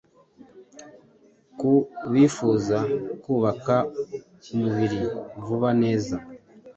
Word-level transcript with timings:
Ku 1.59 1.71
bifuza 2.13 2.77
kubaka 3.23 3.75
umubiri 4.53 4.99
vuba 5.45 5.69
neza 5.81 6.15